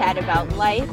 chat 0.00 0.16
about 0.16 0.50
life, 0.56 0.88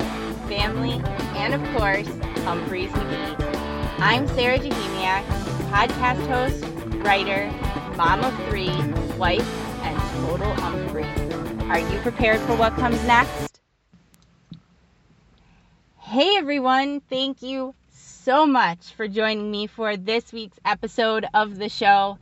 family, 0.49 1.01
and 1.37 1.53
of 1.53 1.61
course, 1.77 2.09
Umphrey's 2.43 2.91
McGee. 2.91 3.99
I'm 3.99 4.27
Sarah 4.27 4.59
Jahemiak, 4.59 5.23
podcast 5.71 6.27
host, 6.27 6.61
writer, 7.05 7.49
mom 7.96 8.19
of 8.25 8.35
three, 8.49 8.68
wife, 9.15 9.47
and 9.83 9.97
total 10.27 10.54
Humphrey. 10.55 11.05
Are 11.69 11.79
you 11.79 11.97
prepared 11.99 12.41
for 12.41 12.57
what 12.57 12.75
comes 12.75 13.01
next? 13.07 13.61
Hey 15.99 16.35
everyone, 16.35 16.99
thank 16.99 17.41
you 17.41 17.75
so 17.93 18.46
much 18.46 18.93
for 18.96 19.07
joining 19.07 19.49
me 19.49 19.68
for 19.68 19.96
this 19.96 20.33
week's 20.33 20.60
episode 20.65 21.25
of 21.33 21.57
the 21.57 21.69
show. 21.69 22.19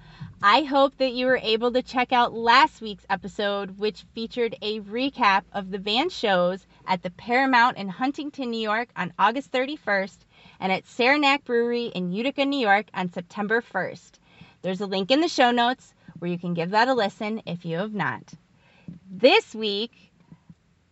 I 0.47 0.61
hope 0.61 0.97
that 0.97 1.13
you 1.13 1.25
were 1.25 1.39
able 1.41 1.71
to 1.71 1.81
check 1.81 2.13
out 2.13 2.33
last 2.33 2.79
week's 2.79 3.05
episode, 3.09 3.79
which 3.79 4.05
featured 4.13 4.55
a 4.61 4.81
recap 4.81 5.41
of 5.51 5.71
the 5.71 5.79
van 5.79 6.09
shows 6.09 6.67
at 6.87 7.03
the 7.03 7.09
Paramount 7.09 7.77
in 7.77 7.89
Huntington, 7.89 8.51
New 8.51 8.59
York 8.59 8.89
on 8.95 9.13
August 9.17 9.51
31st 9.51 10.17
and 10.59 10.71
at 10.71 10.87
Saranac 10.87 11.43
Brewery 11.45 11.85
in 11.87 12.11
Utica, 12.11 12.45
New 12.45 12.59
York 12.59 12.87
on 12.93 13.11
September 13.11 13.61
1st. 13.61 14.11
There's 14.61 14.81
a 14.81 14.87
link 14.87 15.11
in 15.11 15.21
the 15.21 15.27
show 15.27 15.51
notes 15.51 15.93
where 16.19 16.31
you 16.31 16.37
can 16.37 16.53
give 16.53 16.71
that 16.71 16.87
a 16.87 16.93
listen 16.93 17.41
if 17.45 17.65
you 17.65 17.77
have 17.77 17.93
not. 17.93 18.33
This 19.09 19.53
week, 19.53 19.91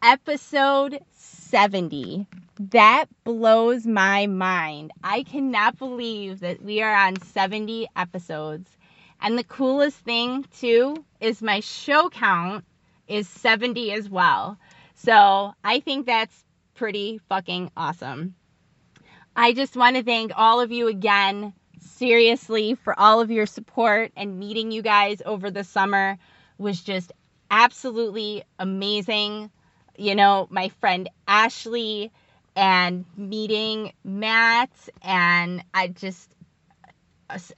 episode 0.02 1.00
70. 1.14 2.28
That 2.72 3.06
blows 3.24 3.86
my 3.86 4.28
mind. 4.28 4.92
I 5.04 5.24
cannot 5.24 5.78
believe 5.78 6.42
that 6.42 6.62
we 6.62 6.82
are 6.82 6.94
on 6.94 7.22
70 7.22 7.88
episodes. 7.96 8.70
And 9.22 9.38
the 9.38 9.44
coolest 9.44 9.98
thing, 9.98 10.46
too, 10.60 11.04
is 11.20 11.42
my 11.42 11.62
show 11.62 12.10
count 12.10 12.66
is 13.08 13.28
70 13.30 13.94
as 13.94 14.10
well. 14.10 14.58
So 14.96 15.54
I 15.64 15.80
think 15.80 16.06
that's 16.06 16.44
pretty 16.76 17.20
fucking 17.30 17.72
awesome. 17.76 18.36
I 19.36 19.54
just 19.54 19.76
want 19.76 19.96
to 19.96 20.04
thank 20.04 20.32
all 20.36 20.62
of 20.62 20.72
you 20.72 20.88
again, 20.88 21.54
seriously, 21.80 22.76
for 22.76 22.98
all 23.00 23.20
of 23.20 23.32
your 23.32 23.46
support 23.46 24.12
and 24.16 24.40
meeting 24.40 24.72
you 24.72 24.82
guys 24.82 25.22
over 25.26 25.50
the 25.50 25.64
summer 25.64 26.18
was 26.58 26.82
just 26.82 27.12
absolutely 27.50 28.44
amazing. 28.60 29.50
You 29.98 30.16
know, 30.16 30.48
my 30.50 30.70
friend 30.70 31.10
Ashley 31.28 32.12
and 32.56 33.06
meeting 33.18 33.94
Matt, 34.04 34.72
and 35.02 35.64
I 35.74 35.88
just 35.88 36.30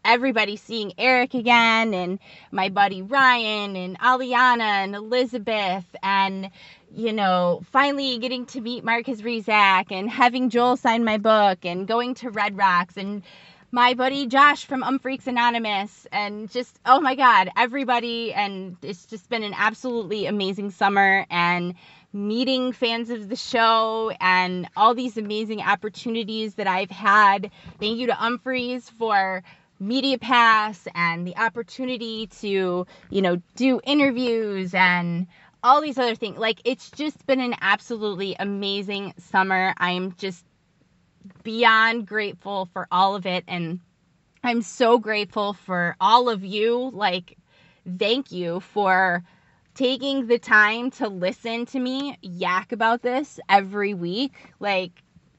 everybody 0.04 0.56
seeing 0.56 0.94
Eric 0.98 1.34
again 1.34 1.94
and 1.94 2.20
my 2.52 2.70
buddy 2.70 3.02
Ryan 3.02 3.76
and 3.76 4.00
Aliana 4.00 4.62
and 4.62 4.96
Elizabeth 4.96 5.84
and 6.02 6.50
you 6.96 7.12
know 7.14 7.62
finally 7.72 8.18
getting 8.18 8.46
to 8.46 8.62
meet 8.62 8.84
Marcus 8.84 9.22
Rizak 9.22 9.92
and 9.92 10.10
having 10.10 10.50
Joel 10.50 10.78
sign 10.78 11.04
my 11.04 11.18
book 11.18 11.66
and 11.66 11.88
going 11.88 12.16
to 12.16 12.30
Red 12.30 12.58
Rocks 12.58 12.98
and 12.98 13.22
my 13.72 13.94
buddy 13.94 14.28
Josh 14.28 14.66
from 14.66 14.82
Umphreaks 14.82 15.28
Anonymous 15.28 16.08
and 16.12 16.50
just 16.50 16.80
oh 16.86 17.02
my 17.02 17.16
god 17.16 17.50
everybody 17.58 18.34
and 18.34 18.78
it's 18.82 19.06
just 19.06 19.30
been 19.30 19.44
an 19.44 19.54
absolutely 19.56 20.26
amazing 20.26 20.72
summer 20.72 21.26
and 21.30 21.76
meeting 22.14 22.72
fans 22.72 23.10
of 23.10 23.28
the 23.28 23.36
show 23.36 24.10
and 24.22 24.70
all 24.78 24.96
these 24.96 25.18
amazing 25.18 25.60
opportunities 25.62 26.56
that 26.56 26.66
I've 26.66 26.90
had. 26.90 27.52
Thank 27.78 27.98
you 27.98 28.08
to 28.08 28.14
Umphreys 28.14 28.90
for 28.90 29.44
media 29.80 30.18
pass 30.18 30.88
and 30.96 31.28
the 31.28 31.36
opportunity 31.36 32.28
to, 32.40 32.88
you 33.10 33.22
know, 33.22 33.42
do 33.56 33.82
interviews 33.84 34.74
and 34.74 35.28
all 35.66 35.82
these 35.82 35.98
other 35.98 36.16
things. 36.16 36.38
Like 36.38 36.62
it's 36.64 36.92
just 36.92 37.26
been 37.26 37.42
an 37.42 37.56
absolutely 37.60 38.36
amazing 38.40 39.16
summer. 39.18 39.74
I'm 39.78 40.14
just 40.18 40.46
beyond 41.42 42.06
grateful 42.06 42.70
for 42.72 42.88
all 42.92 43.16
of 43.16 43.26
it 43.26 43.44
and 43.48 43.80
I'm 44.44 44.62
so 44.62 45.00
grateful 45.00 45.54
for 45.54 45.96
all 46.00 46.30
of 46.30 46.46
you. 46.46 46.92
Like 46.94 47.36
thank 47.98 48.32
you 48.32 48.60
for 48.60 49.24
taking 49.74 50.28
the 50.28 50.38
time 50.38 50.92
to 50.92 51.08
listen 51.10 51.66
to 51.66 51.80
me 51.80 52.16
yak 52.22 52.72
about 52.72 53.02
this 53.02 53.40
every 53.50 53.96
week. 53.96 54.34
Like 54.60 54.92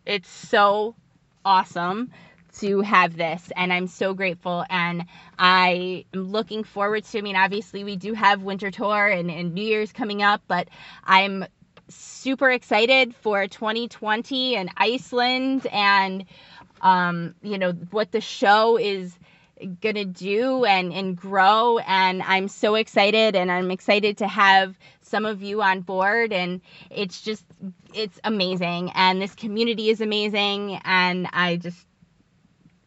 it's 0.04 0.28
so 0.28 0.96
awesome 1.44 2.10
to 2.60 2.80
have 2.80 3.16
this 3.16 3.52
and 3.56 3.72
I'm 3.72 3.86
so 3.86 4.14
grateful 4.14 4.64
and 4.70 5.04
I 5.38 6.04
am 6.14 6.32
looking 6.32 6.64
forward 6.64 7.04
to 7.04 7.18
I 7.18 7.20
mean 7.20 7.36
obviously 7.36 7.84
we 7.84 7.96
do 7.96 8.14
have 8.14 8.42
winter 8.42 8.70
tour 8.70 9.06
and, 9.06 9.30
and 9.30 9.54
New 9.54 9.64
Year's 9.64 9.92
coming 9.92 10.22
up 10.22 10.42
but 10.48 10.68
I'm 11.04 11.44
super 11.88 12.50
excited 12.50 13.14
for 13.16 13.46
2020 13.46 14.56
and 14.56 14.70
Iceland 14.76 15.66
and 15.70 16.24
um, 16.80 17.34
you 17.42 17.58
know 17.58 17.72
what 17.72 18.12
the 18.12 18.20
show 18.20 18.78
is 18.78 19.16
gonna 19.80 20.04
do 20.04 20.64
and 20.64 20.92
and 20.92 21.16
grow 21.16 21.78
and 21.78 22.22
I'm 22.22 22.48
so 22.48 22.74
excited 22.74 23.34
and 23.36 23.50
I'm 23.50 23.70
excited 23.70 24.18
to 24.18 24.28
have 24.28 24.78
some 25.00 25.24
of 25.24 25.42
you 25.42 25.62
on 25.62 25.80
board 25.80 26.32
and 26.32 26.60
it's 26.90 27.22
just 27.22 27.44
it's 27.94 28.20
amazing 28.24 28.90
and 28.94 29.20
this 29.20 29.34
community 29.34 29.88
is 29.88 30.00
amazing 30.00 30.78
and 30.84 31.26
I 31.32 31.56
just 31.56 31.86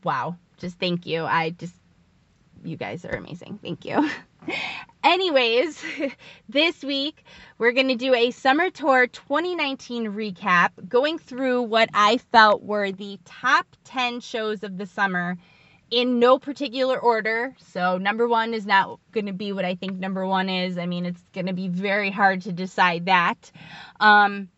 wow, 0.03 0.35
just 0.57 0.79
thank 0.79 1.05
you. 1.05 1.23
I 1.23 1.51
just, 1.51 1.75
you 2.63 2.77
guys 2.77 3.05
are 3.05 3.15
amazing. 3.15 3.59
Thank 3.61 3.85
you. 3.85 4.09
Anyways, 5.03 5.83
this 6.49 6.83
week 6.83 7.23
we're 7.57 7.71
going 7.71 7.87
to 7.87 7.95
do 7.95 8.13
a 8.13 8.31
summer 8.31 8.69
tour 8.69 9.07
2019 9.07 10.11
recap, 10.11 10.69
going 10.87 11.17
through 11.17 11.63
what 11.63 11.89
I 11.93 12.17
felt 12.17 12.63
were 12.63 12.91
the 12.91 13.19
top 13.25 13.65
10 13.85 14.19
shows 14.19 14.63
of 14.63 14.77
the 14.77 14.85
summer 14.85 15.37
in 15.91 16.19
no 16.19 16.37
particular 16.37 16.99
order. 16.99 17.55
So, 17.71 17.97
number 17.97 18.27
one 18.27 18.53
is 18.53 18.65
not 18.65 18.99
going 19.11 19.25
to 19.25 19.33
be 19.33 19.53
what 19.53 19.65
I 19.65 19.75
think 19.75 19.97
number 19.97 20.25
one 20.25 20.49
is. 20.49 20.77
I 20.77 20.85
mean, 20.85 21.05
it's 21.05 21.21
going 21.33 21.47
to 21.47 21.53
be 21.53 21.67
very 21.67 22.11
hard 22.11 22.43
to 22.43 22.51
decide 22.51 23.05
that. 23.05 23.51
Um, 23.99 24.49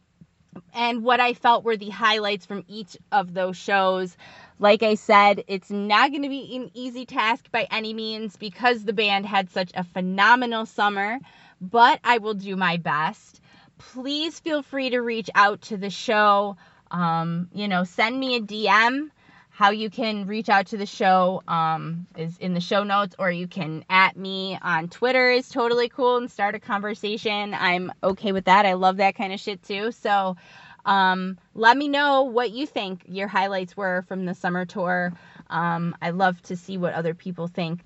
and 0.74 1.04
what 1.04 1.20
I 1.20 1.34
felt 1.34 1.64
were 1.64 1.78
the 1.78 1.90
highlights 1.90 2.46
from 2.46 2.64
each 2.68 2.98
of 3.12 3.34
those 3.34 3.58
shows. 3.58 4.18
Like 4.62 4.84
I 4.84 4.94
said, 4.94 5.44
it's 5.48 5.72
not 5.72 6.12
going 6.12 6.22
to 6.22 6.30
be 6.30 6.56
an 6.56 6.70
easy 6.76 7.08
task 7.08 7.50
by 7.52 7.68
any 7.72 7.96
means 7.96 8.38
because 8.38 8.86
the 8.86 8.94
band 8.94 9.26
had 9.26 9.50
such 9.50 9.72
a 9.74 9.84
phenomenal 9.84 10.68
summer, 10.68 11.18
but 11.60 12.00
I 12.04 12.20
will 12.20 12.36
do 12.36 12.56
my 12.56 12.78
best. 12.78 13.42
Please 13.80 14.40
feel 14.40 14.62
free 14.62 14.92
to 14.92 15.00
reach 15.00 15.32
out 15.34 15.62
to 15.64 15.78
the 15.78 15.90
show. 15.90 16.58
Um, 16.92 17.50
you 17.56 17.68
know, 17.68 17.86
send 17.86 18.20
me 18.20 18.36
a 18.36 18.40
DM. 18.40 19.10
How 19.50 19.72
you 19.72 19.90
can 19.90 20.28
reach 20.28 20.48
out 20.48 20.68
to 20.68 20.78
the 20.78 20.86
show 20.86 21.42
um, 21.48 22.06
is 22.16 22.38
in 22.38 22.54
the 22.54 22.62
show 22.62 22.84
notes, 22.84 23.16
or 23.18 23.32
you 23.32 23.48
can 23.48 23.84
at 23.90 24.16
me 24.16 24.60
on 24.62 24.90
Twitter 24.90 25.32
is 25.32 25.50
totally 25.50 25.90
cool 25.90 26.18
and 26.18 26.30
start 26.30 26.54
a 26.54 26.60
conversation. 26.60 27.56
I'm 27.56 27.92
okay 28.04 28.32
with 28.32 28.46
that. 28.46 28.68
I 28.68 28.74
love 28.74 28.98
that 28.98 29.16
kind 29.16 29.34
of 29.34 29.40
shit 29.40 29.64
too. 29.64 29.92
So, 29.92 30.38
um, 30.86 31.38
let 31.54 31.78
me 31.78 31.88
know 31.88 32.24
what 32.24 32.52
you 32.52 32.66
think 32.66 33.04
your 33.08 33.28
highlights 33.28 33.76
were 33.76 34.04
from 34.08 34.26
the 34.26 34.34
summer 34.34 34.66
tour. 34.66 35.14
Um, 35.50 35.96
I 36.02 36.12
love 36.12 36.42
to 36.44 36.56
see 36.56 36.78
what 36.78 36.94
other 36.94 37.14
people 37.14 37.48
think. 37.48 37.82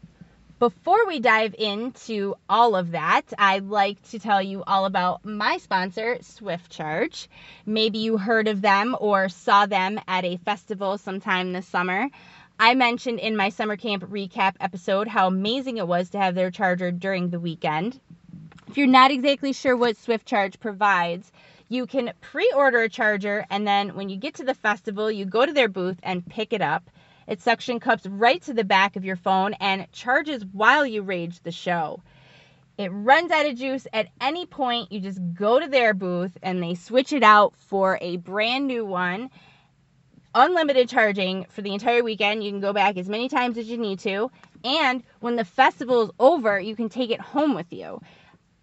Before 0.58 1.06
we 1.06 1.20
dive 1.20 1.54
into 1.60 2.36
all 2.48 2.78
of 2.78 2.92
that, 2.92 3.24
I'd 3.38 3.66
like 3.66 4.02
to 4.12 4.20
tell 4.20 4.42
you 4.42 4.64
all 4.66 4.86
about 4.86 5.26
my 5.26 5.58
sponsor, 5.58 6.18
Swift 6.22 6.72
Charge. 6.72 7.28
Maybe 7.66 7.98
you 7.98 8.18
heard 8.18 8.48
of 8.48 8.62
them 8.62 8.96
or 9.02 9.28
saw 9.28 9.66
them 9.66 10.00
at 10.08 10.24
a 10.24 10.38
festival 10.38 10.98
sometime 10.98 11.52
this 11.52 11.68
summer. 11.68 12.10
I 12.58 12.74
mentioned 12.74 13.20
in 13.20 13.36
my 13.36 13.50
summer 13.50 13.76
camp 13.76 14.04
recap 14.04 14.56
episode 14.62 15.10
how 15.10 15.28
amazing 15.28 15.76
it 15.76 15.90
was 15.90 16.12
to 16.12 16.20
have 16.20 16.36
their 16.36 16.52
charger 16.52 16.90
during 16.90 17.30
the 17.30 17.40
weekend. 17.40 18.00
If 18.70 18.78
you're 18.78 18.88
not 18.88 19.12
exactly 19.12 19.52
sure 19.52 19.76
what 19.76 19.98
Swift 19.98 20.26
Charge 20.26 20.58
provides, 20.62 21.34
you 21.68 21.88
can 21.88 22.14
pre 22.22 22.52
order 22.56 22.82
a 22.82 22.90
charger, 22.90 23.46
and 23.50 23.68
then 23.68 23.96
when 23.96 24.10
you 24.10 24.18
get 24.18 24.36
to 24.36 24.44
the 24.44 24.54
festival, 24.54 25.12
you 25.12 25.26
go 25.26 25.46
to 25.46 25.54
their 25.54 25.68
booth 25.68 25.98
and 26.04 26.26
pick 26.26 26.54
it 26.54 26.62
up. 26.62 26.90
It 27.28 27.42
suction 27.42 27.80
cups 27.80 28.06
right 28.06 28.42
to 28.44 28.54
the 28.54 28.64
back 28.64 28.96
of 28.96 29.06
your 29.06 29.16
phone 29.16 29.54
and 29.54 29.92
charges 29.92 30.46
while 30.46 30.86
you 30.86 31.02
rage 31.02 31.40
the 31.42 31.52
show. 31.52 32.04
It 32.78 32.90
runs 32.90 33.32
out 33.32 33.48
of 33.48 33.56
juice 33.56 33.88
at 33.94 34.10
any 34.22 34.46
point. 34.46 34.92
You 34.92 35.00
just 35.00 35.20
go 35.34 35.60
to 35.60 35.68
their 35.68 35.94
booth 35.94 36.38
and 36.44 36.62
they 36.62 36.76
switch 36.76 37.14
it 37.14 37.24
out 37.24 37.56
for 37.56 37.98
a 38.00 38.18
brand 38.18 38.68
new 38.68 38.86
one. 38.86 39.32
Unlimited 40.36 40.90
charging 40.90 41.46
for 41.46 41.62
the 41.62 41.74
entire 41.74 42.04
weekend. 42.04 42.44
You 42.44 42.52
can 42.52 42.60
go 42.60 42.74
back 42.74 42.98
as 42.98 43.10
many 43.10 43.30
times 43.30 43.58
as 43.58 43.68
you 43.68 43.78
need 43.78 44.00
to. 44.00 44.30
And 44.64 45.02
when 45.22 45.38
the 45.38 45.46
festival 45.46 46.04
is 46.04 46.12
over, 46.20 46.60
you 46.60 46.76
can 46.76 46.90
take 46.90 47.10
it 47.10 47.22
home 47.22 47.56
with 47.56 47.72
you 47.72 48.02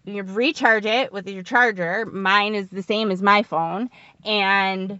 you 0.05 0.23
recharge 0.23 0.85
it 0.85 1.11
with 1.11 1.27
your 1.27 1.43
charger. 1.43 2.05
Mine 2.05 2.55
is 2.55 2.67
the 2.67 2.83
same 2.83 3.11
as 3.11 3.21
my 3.21 3.43
phone. 3.43 3.89
And 4.25 4.99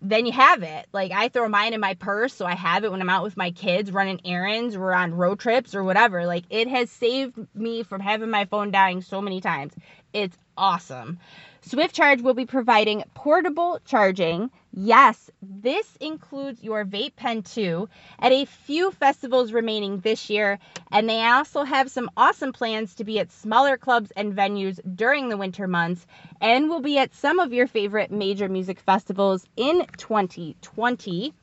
then 0.00 0.26
you 0.26 0.32
have 0.32 0.62
it. 0.62 0.86
Like 0.92 1.12
I 1.12 1.28
throw 1.28 1.48
mine 1.48 1.74
in 1.74 1.80
my 1.80 1.94
purse 1.94 2.34
so 2.34 2.46
I 2.46 2.54
have 2.54 2.84
it 2.84 2.90
when 2.90 3.00
I'm 3.00 3.10
out 3.10 3.24
with 3.24 3.36
my 3.36 3.50
kids 3.50 3.90
running 3.90 4.20
errands 4.24 4.76
or 4.76 4.94
on 4.94 5.14
road 5.14 5.40
trips 5.40 5.74
or 5.74 5.82
whatever. 5.82 6.26
Like 6.26 6.44
it 6.50 6.68
has 6.68 6.90
saved 6.90 7.36
me 7.54 7.82
from 7.82 8.00
having 8.00 8.30
my 8.30 8.44
phone 8.44 8.70
dying 8.70 9.02
so 9.02 9.20
many 9.20 9.40
times. 9.40 9.72
It's 10.12 10.36
awesome. 10.56 11.18
Swift 11.62 11.94
Charge 11.94 12.22
will 12.22 12.34
be 12.34 12.46
providing 12.46 13.04
portable 13.14 13.80
charging. 13.84 14.50
Yes, 14.72 15.30
this 15.42 15.96
includes 16.00 16.62
your 16.62 16.84
vape 16.84 17.16
pen 17.16 17.42
too, 17.42 17.88
at 18.18 18.32
a 18.32 18.44
few 18.44 18.90
festivals 18.92 19.52
remaining 19.52 19.98
this 20.00 20.30
year. 20.30 20.58
And 20.92 21.08
they 21.08 21.24
also 21.24 21.64
have 21.64 21.90
some 21.90 22.10
awesome 22.16 22.52
plans 22.52 22.94
to 22.96 23.04
be 23.04 23.18
at 23.18 23.32
smaller 23.32 23.76
clubs 23.76 24.12
and 24.12 24.34
venues 24.36 24.78
during 24.96 25.28
the 25.28 25.36
winter 25.36 25.66
months 25.66 26.06
and 26.40 26.68
will 26.68 26.80
be 26.80 26.98
at 26.98 27.14
some 27.14 27.38
of 27.38 27.52
your 27.52 27.66
favorite 27.66 28.10
major 28.10 28.48
music 28.48 28.78
festivals 28.80 29.46
in 29.56 29.86
2020. 29.96 31.34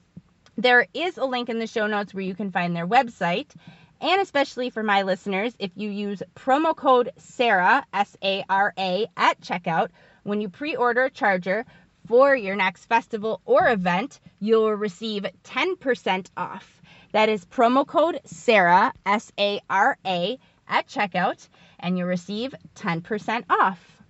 There 0.57 0.87
is 0.93 1.17
a 1.17 1.25
link 1.25 1.49
in 1.49 1.59
the 1.59 1.67
show 1.67 1.87
notes 1.87 2.13
where 2.13 2.23
you 2.23 2.35
can 2.35 2.51
find 2.51 2.75
their 2.75 2.87
website. 2.87 3.53
And 4.01 4.21
especially 4.21 4.69
for 4.69 4.83
my 4.83 5.01
listeners, 5.01 5.55
if 5.57 5.71
you 5.75 5.89
use 5.89 6.21
promo 6.35 6.75
code 6.75 7.11
SARA, 7.17 7.85
S 7.93 8.15
A 8.21 8.43
R 8.49 8.73
A, 8.77 9.07
at 9.17 9.41
checkout, 9.41 9.89
when 10.23 10.41
you 10.41 10.49
pre 10.49 10.75
order 10.75 11.05
a 11.05 11.09
charger 11.09 11.65
for 12.07 12.35
your 12.35 12.55
next 12.55 12.85
festival 12.85 13.41
or 13.45 13.69
event, 13.69 14.19
you'll 14.39 14.73
receive 14.73 15.25
10% 15.43 16.29
off. 16.37 16.81
That 17.11 17.29
is 17.29 17.45
promo 17.45 17.87
code 17.87 18.19
SARAH, 18.25 18.91
S 19.05 19.31
A 19.39 19.61
R 19.69 19.97
A, 20.05 20.37
at 20.67 20.87
checkout, 20.87 21.47
and 21.79 21.97
you'll 21.97 22.07
receive 22.07 22.53
10% 22.75 23.45
off. 23.49 24.01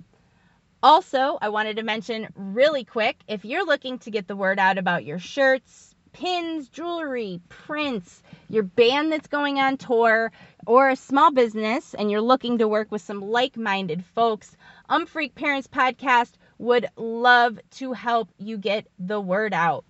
Also, 0.81 1.37
I 1.41 1.49
wanted 1.49 1.77
to 1.77 1.83
mention 1.83 2.27
really 2.35 2.83
quick 2.83 3.17
if 3.27 3.45
you're 3.45 3.65
looking 3.65 3.99
to 3.99 4.11
get 4.11 4.27
the 4.27 4.35
word 4.35 4.59
out 4.59 4.77
about 4.77 5.05
your 5.05 5.19
shirts, 5.19 5.95
pins, 6.13 6.69
jewelry, 6.69 7.41
prints, 7.49 8.23
your 8.49 8.63
band 8.63 9.11
that's 9.11 9.27
going 9.27 9.59
on 9.59 9.77
tour, 9.77 10.31
or 10.65 10.89
a 10.89 10.95
small 10.95 11.31
business 11.31 11.93
and 11.93 12.09
you're 12.09 12.21
looking 12.21 12.59
to 12.59 12.67
work 12.67 12.91
with 12.91 13.01
some 13.01 13.21
like 13.21 13.57
minded 13.57 14.05
folks, 14.15 14.55
Umphreak 14.89 15.35
Parents 15.35 15.67
Podcast 15.67 16.31
would 16.57 16.87
love 16.95 17.59
to 17.71 17.93
help 17.93 18.29
you 18.37 18.57
get 18.57 18.87
the 18.97 19.19
word 19.19 19.53
out. 19.53 19.85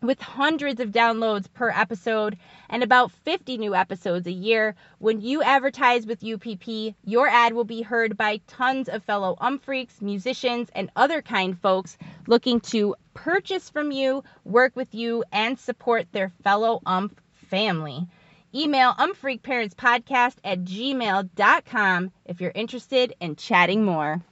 With 0.00 0.20
hundreds 0.20 0.80
of 0.80 0.90
downloads 0.90 1.50
per 1.52 1.70
episode 1.70 2.36
and 2.68 2.82
about 2.82 3.10
50 3.10 3.56
new 3.56 3.74
episodes 3.74 4.26
a 4.26 4.32
year, 4.32 4.74
when 4.98 5.22
you 5.22 5.42
advertise 5.42 6.04
with 6.06 6.22
UPP, 6.22 6.94
your 7.04 7.26
ad 7.26 7.54
will 7.54 7.64
be 7.64 7.80
heard 7.80 8.16
by 8.16 8.42
tons 8.46 8.90
of 8.90 9.02
fellow 9.02 9.36
umphreaks, 9.40 10.02
musicians, 10.02 10.68
and 10.74 10.90
other 10.94 11.22
kind 11.22 11.58
folks 11.58 11.96
looking 12.26 12.60
to 12.60 12.94
purchase 13.14 13.70
from 13.70 13.92
you, 13.92 14.22
work 14.44 14.76
with 14.76 14.94
you, 14.94 15.24
and 15.32 15.58
support 15.58 16.06
their 16.12 16.28
fellow 16.42 16.82
umph 16.84 17.14
family. 17.32 18.06
Email 18.54 18.92
umphreakparentspodcast 18.92 20.36
at 20.44 20.64
gmail.com 20.64 22.12
if 22.26 22.40
you're 22.40 22.52
interested 22.54 23.14
in 23.20 23.36
chatting 23.36 23.84
more. 23.84 24.22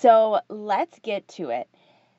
So 0.00 0.40
let's 0.48 0.98
get 1.00 1.28
to 1.28 1.50
it. 1.50 1.68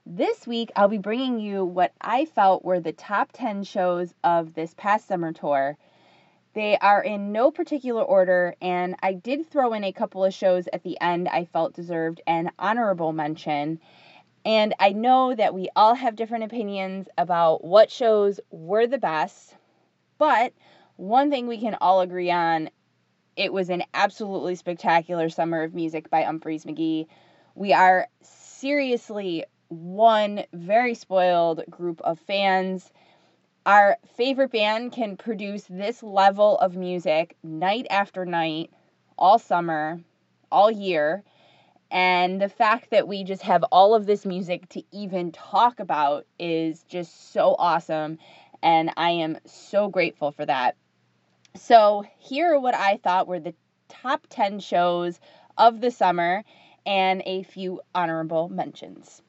This 0.05 0.45
week, 0.45 0.71
I'll 0.75 0.87
be 0.87 0.99
bringing 0.99 1.39
you 1.39 1.65
what 1.65 1.91
I 1.99 2.25
felt 2.25 2.63
were 2.63 2.79
the 2.79 2.91
top 2.91 3.31
10 3.33 3.63
shows 3.63 4.13
of 4.23 4.53
this 4.53 4.75
past 4.77 5.07
summer 5.07 5.33
tour. 5.33 5.79
They 6.53 6.77
are 6.77 7.03
in 7.03 7.31
no 7.31 7.49
particular 7.49 8.03
order, 8.03 8.53
and 8.61 8.95
I 9.01 9.13
did 9.13 9.49
throw 9.49 9.73
in 9.73 9.83
a 9.83 9.93
couple 9.93 10.23
of 10.23 10.31
shows 10.31 10.67
at 10.71 10.83
the 10.83 11.01
end 11.01 11.27
I 11.27 11.45
felt 11.45 11.73
deserved 11.73 12.21
an 12.27 12.51
honorable 12.59 13.13
mention. 13.13 13.79
And 14.45 14.75
I 14.79 14.91
know 14.91 15.33
that 15.33 15.55
we 15.55 15.69
all 15.75 15.95
have 15.95 16.15
different 16.15 16.43
opinions 16.43 17.07
about 17.17 17.63
what 17.63 17.89
shows 17.89 18.39
were 18.51 18.85
the 18.85 18.99
best, 18.99 19.55
but 20.19 20.53
one 20.97 21.31
thing 21.31 21.47
we 21.47 21.59
can 21.59 21.77
all 21.81 22.01
agree 22.01 22.29
on 22.29 22.69
it 23.35 23.51
was 23.51 23.71
an 23.71 23.81
absolutely 23.95 24.53
spectacular 24.53 25.29
summer 25.29 25.63
of 25.63 25.73
music 25.73 26.11
by 26.11 26.21
Umphrey's 26.25 26.65
McGee. 26.65 27.07
We 27.55 27.73
are 27.73 28.07
seriously 28.21 29.45
one 29.67 30.43
very 30.53 30.93
spoiled 30.93 31.63
group 31.69 32.01
of 32.01 32.19
fans. 32.19 32.91
Our 33.65 33.97
favorite 34.15 34.51
band 34.51 34.93
can 34.93 35.17
produce 35.17 35.65
this 35.69 36.01
level 36.01 36.57
of 36.59 36.75
music 36.75 37.35
night 37.43 37.87
after 37.89 38.25
night, 38.25 38.71
all 39.17 39.37
summer, 39.37 39.99
all 40.51 40.71
year. 40.71 41.23
And 41.89 42.41
the 42.41 42.49
fact 42.49 42.91
that 42.91 43.07
we 43.07 43.23
just 43.23 43.41
have 43.41 43.63
all 43.71 43.95
of 43.95 44.05
this 44.05 44.25
music 44.25 44.69
to 44.69 44.83
even 44.91 45.31
talk 45.33 45.79
about 45.79 46.25
is 46.39 46.83
just 46.83 47.33
so 47.33 47.55
awesome. 47.59 48.17
And 48.63 48.91
I 48.95 49.11
am 49.11 49.37
so 49.45 49.89
grateful 49.89 50.31
for 50.31 50.45
that. 50.45 50.75
So, 51.55 52.05
here 52.17 52.53
are 52.53 52.59
what 52.59 52.75
I 52.75 52.97
thought 53.03 53.27
were 53.27 53.41
the 53.41 53.55
top 53.89 54.25
10 54.29 54.61
shows 54.61 55.19
of 55.57 55.81
the 55.81 55.91
summer 55.91 56.43
and 56.85 57.21
a 57.25 57.43
few 57.43 57.81
honorable 57.93 58.49
mentions. 58.49 59.21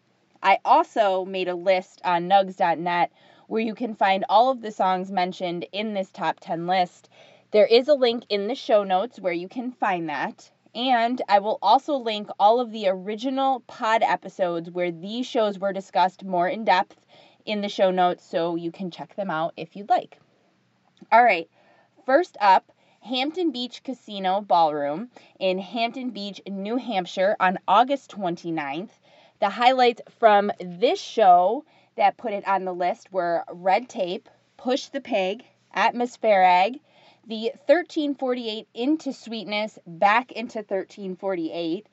I 0.42 0.58
also 0.64 1.24
made 1.24 1.48
a 1.48 1.54
list 1.54 2.00
on 2.04 2.28
nugs.net 2.28 3.12
where 3.46 3.62
you 3.62 3.74
can 3.74 3.94
find 3.94 4.24
all 4.28 4.50
of 4.50 4.62
the 4.62 4.72
songs 4.72 5.12
mentioned 5.12 5.66
in 5.72 5.94
this 5.94 6.10
top 6.10 6.38
10 6.40 6.66
list. 6.66 7.08
There 7.50 7.66
is 7.66 7.88
a 7.88 7.94
link 7.94 8.24
in 8.28 8.48
the 8.48 8.54
show 8.54 8.82
notes 8.82 9.20
where 9.20 9.32
you 9.32 9.48
can 9.48 9.72
find 9.72 10.08
that. 10.08 10.50
And 10.74 11.20
I 11.28 11.38
will 11.38 11.58
also 11.60 11.96
link 11.96 12.30
all 12.40 12.60
of 12.60 12.72
the 12.72 12.88
original 12.88 13.60
pod 13.66 14.02
episodes 14.02 14.70
where 14.70 14.90
these 14.90 15.26
shows 15.26 15.58
were 15.58 15.72
discussed 15.72 16.24
more 16.24 16.48
in 16.48 16.64
depth 16.64 16.98
in 17.44 17.60
the 17.60 17.68
show 17.68 17.90
notes 17.90 18.24
so 18.24 18.54
you 18.54 18.72
can 18.72 18.90
check 18.90 19.14
them 19.14 19.30
out 19.30 19.52
if 19.56 19.76
you'd 19.76 19.90
like. 19.90 20.18
All 21.10 21.22
right, 21.22 21.50
first 22.06 22.38
up, 22.40 22.71
Hampton 23.04 23.50
Beach 23.50 23.82
Casino 23.82 24.40
Ballroom 24.40 25.10
in 25.40 25.58
Hampton 25.58 26.10
Beach, 26.10 26.40
New 26.46 26.76
Hampshire 26.76 27.34
on 27.40 27.58
August 27.66 28.12
29th. 28.12 28.90
The 29.40 29.48
highlights 29.48 30.02
from 30.20 30.52
this 30.60 31.00
show 31.00 31.64
that 31.96 32.16
put 32.16 32.32
it 32.32 32.46
on 32.46 32.64
the 32.64 32.72
list 32.72 33.12
were 33.12 33.42
Red 33.50 33.88
Tape, 33.88 34.28
Push 34.56 34.86
the 34.86 35.00
Pig, 35.00 35.44
Atmospheric, 35.74 36.74
the 37.26 37.50
1348 37.66 38.68
Into 38.72 39.12
Sweetness, 39.12 39.80
back 39.84 40.30
into 40.30 40.58
1348. 40.58 41.88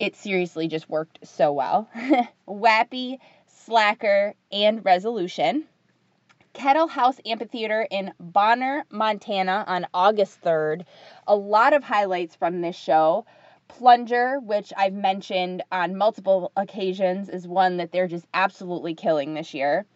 It 0.00 0.16
seriously 0.16 0.66
just 0.66 0.90
worked 0.90 1.20
so 1.22 1.52
well. 1.52 1.88
Wappy, 2.48 3.18
Slacker, 3.46 4.34
and 4.50 4.84
Resolution. 4.84 5.68
Kettle 6.52 6.88
House 6.88 7.20
Amphitheater 7.24 7.86
in 7.90 8.12
Bonner, 8.18 8.84
Montana 8.90 9.64
on 9.68 9.86
August 9.94 10.40
3rd. 10.42 10.84
A 11.28 11.36
lot 11.36 11.72
of 11.72 11.84
highlights 11.84 12.34
from 12.34 12.60
this 12.60 12.74
show. 12.74 13.24
Plunger, 13.68 14.40
which 14.40 14.72
I've 14.76 14.92
mentioned 14.92 15.62
on 15.70 15.96
multiple 15.96 16.50
occasions, 16.56 17.28
is 17.28 17.46
one 17.46 17.76
that 17.76 17.92
they're 17.92 18.08
just 18.08 18.26
absolutely 18.34 18.94
killing 18.94 19.34
this 19.34 19.54
year. 19.54 19.86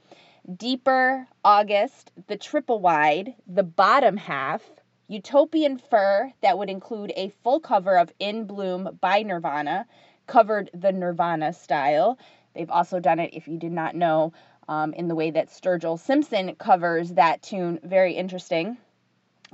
Deeper, 0.57 1.27
August, 1.45 2.13
the 2.29 2.37
triple 2.37 2.79
wide, 2.79 3.35
the 3.49 3.65
bottom 3.65 4.17
half, 4.17 4.63
Utopian 5.09 5.77
Fur, 5.77 6.33
that 6.41 6.57
would 6.57 6.71
include 6.71 7.13
a 7.17 7.31
full 7.43 7.59
cover 7.59 7.99
of 7.99 8.13
In 8.21 8.47
Bloom 8.47 8.97
by 9.01 9.23
Nirvana, 9.23 9.87
covered 10.29 10.71
the 10.73 10.93
Nirvana 10.93 11.53
style. 11.53 12.17
They've 12.55 12.71
also 12.71 13.01
done 13.01 13.19
it, 13.19 13.35
if 13.35 13.49
you 13.49 13.59
did 13.59 13.73
not 13.73 13.97
know, 13.97 14.33
um, 14.69 14.93
in 14.93 15.09
the 15.09 15.15
way 15.15 15.31
that 15.31 15.49
Sturgill 15.49 15.99
Simpson 15.99 16.55
covers 16.57 17.11
that 17.11 17.43
tune. 17.43 17.81
Very 17.83 18.15
interesting 18.15 18.77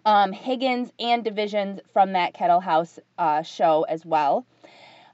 um, 0.05 0.33
Higgins 0.33 0.93
and 0.99 1.25
divisions 1.25 1.81
from 1.93 2.13
that 2.13 2.35
Kettle 2.35 2.61
House 2.61 2.99
uh, 3.19 3.43
show 3.43 3.85
as 3.89 4.05
well. 4.05 4.47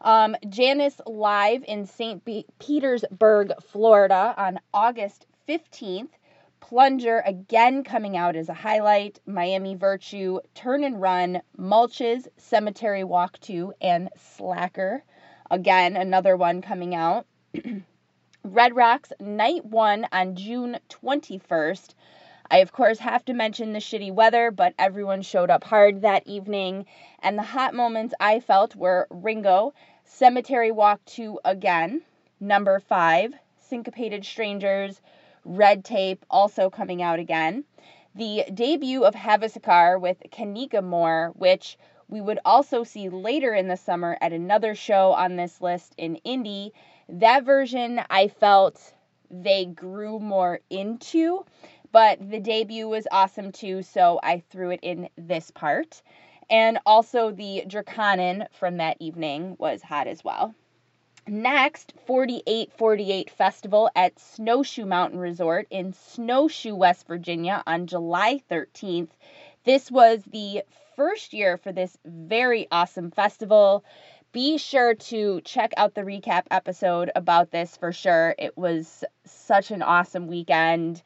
Um, 0.01 0.37
Jannus 0.49 1.01
Live 1.07 1.65
in 1.67 1.87
St. 1.87 2.23
Petersburg, 2.59 3.53
Florida 3.63 4.35
on 4.37 4.61
August 4.73 5.27
15th. 5.49 6.11
Plunger 6.61 7.23
again 7.25 7.85
coming 7.85 8.17
out 8.17 8.35
as 8.35 8.49
a 8.49 8.55
highlight. 8.55 9.21
Miami 9.27 9.75
Virtue, 9.75 10.41
Turn 10.55 10.85
and 10.85 11.01
Run, 11.01 11.41
Mulches, 11.59 12.27
Cemetery 12.37 13.05
Walk 13.05 13.39
2, 13.41 13.73
and 13.81 14.09
Slacker. 14.17 15.05
Again, 15.51 15.97
another 15.97 16.37
one 16.37 16.63
coming 16.63 16.95
out. 16.95 17.27
Red 18.49 18.77
Rocks 18.77 19.13
Night 19.19 19.65
1 19.65 20.07
on 20.13 20.37
June 20.37 20.79
21st. 20.89 21.95
I, 22.49 22.59
of 22.59 22.71
course, 22.71 23.01
have 23.01 23.25
to 23.25 23.33
mention 23.33 23.73
the 23.73 23.81
shitty 23.81 24.15
weather, 24.15 24.53
but 24.53 24.73
everyone 24.79 25.23
showed 25.23 25.51
up 25.51 25.65
hard 25.65 26.03
that 26.03 26.29
evening. 26.29 26.87
And 27.19 27.37
the 27.37 27.43
hot 27.43 27.75
moments 27.75 28.15
I 28.21 28.39
felt 28.39 28.77
were 28.77 29.09
Ringo, 29.11 29.75
Cemetery 30.05 30.71
Walk 30.71 31.05
2 31.07 31.41
again, 31.45 32.03
number 32.39 32.79
5, 32.79 33.35
Syncopated 33.59 34.25
Strangers, 34.25 35.01
Red 35.45 35.85
Tape 35.85 36.25
also 36.31 36.71
coming 36.71 37.03
out 37.03 37.19
again. 37.19 37.65
The 38.15 38.45
debut 38.55 39.03
of 39.03 39.17
Havasakar 39.17 40.01
with 40.01 40.23
Kanika 40.31 40.85
Moore, 40.85 41.33
which 41.35 41.77
we 42.09 42.21
would 42.21 42.39
also 42.45 42.85
see 42.85 43.09
later 43.09 43.55
in 43.55 43.69
the 43.69 43.77
summer 43.77 44.17
at 44.21 44.33
another 44.33 44.75
show 44.75 45.13
on 45.13 45.37
this 45.37 45.61
list 45.61 45.95
in 45.97 46.17
Indy. 46.17 46.73
That 47.09 47.45
version 47.45 48.01
I 48.11 48.29
felt 48.29 48.95
they 49.31 49.67
grew 49.67 50.19
more 50.19 50.61
into. 50.71 51.45
But 51.93 52.31
the 52.31 52.41
debut 52.41 52.89
was 52.89 53.07
awesome 53.11 53.53
too, 53.53 53.83
so 53.83 54.21
I 54.23 54.43
threw 54.51 54.71
it 54.71 54.81
in 54.83 55.09
this 55.17 55.51
part. 55.51 56.03
And 56.51 56.79
also 56.85 57.31
the 57.31 57.65
Draconian 57.67 58.47
from 58.53 58.77
that 58.77 58.99
evening 59.01 59.57
was 59.59 59.83
hot 59.83 60.07
as 60.07 60.23
well. 60.23 60.55
Next, 61.29 61.93
4848 62.07 63.31
Festival 63.31 63.91
at 63.97 64.19
Snowshoe 64.21 64.85
Mountain 64.85 65.19
Resort 65.19 65.67
in 65.71 65.93
Snowshoe, 65.93 66.75
West 66.75 67.07
Virginia 67.09 67.65
on 67.67 67.89
July 67.89 68.43
13th. 68.49 69.09
This 69.65 69.91
was 69.91 70.23
the 70.31 70.63
first 70.97 71.33
year 71.33 71.57
for 71.57 71.73
this 71.73 71.97
very 72.05 72.67
awesome 72.73 73.11
festival. 73.11 73.85
Be 74.33 74.59
sure 74.59 74.95
to 74.95 75.41
check 75.43 75.73
out 75.77 75.95
the 75.95 76.03
recap 76.03 76.45
episode 76.51 77.11
about 77.15 77.51
this 77.51 77.77
for 77.77 77.93
sure. 77.93 78.35
It 78.39 78.57
was 78.57 79.05
such 79.25 79.71
an 79.71 79.83
awesome 79.83 80.27
weekend. 80.27 81.03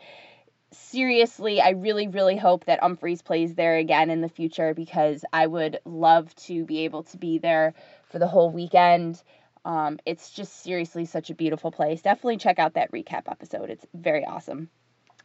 Seriously, 0.73 1.61
I 1.61 1.71
really, 1.71 2.09
really 2.09 2.37
hope 2.37 2.65
that 2.65 2.81
Umphreys 2.81 3.23
plays 3.25 3.55
there 3.55 3.77
again 3.77 4.11
in 4.11 4.21
the 4.21 4.29
future 4.29 4.73
because 4.73 5.25
I 5.33 5.47
would 5.47 5.81
love 5.85 6.35
to 6.47 6.65
be 6.65 6.81
able 6.81 7.03
to 7.05 7.19
be 7.19 7.39
there 7.39 7.75
for 8.09 8.19
the 8.19 8.29
whole 8.29 8.51
weekend. 8.51 9.23
Um, 9.65 9.99
it's 10.07 10.31
just 10.31 10.63
seriously 10.63 11.05
such 11.05 11.31
a 11.31 11.35
beautiful 11.35 11.71
place. 11.71 12.03
Definitely 12.03 12.39
check 12.39 12.59
out 12.59 12.75
that 12.75 12.93
recap 12.93 13.31
episode. 13.31 13.71
It's 13.71 13.87
very 13.95 14.25
awesome. 14.25 14.71